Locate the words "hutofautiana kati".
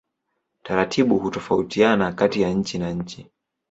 1.19-2.41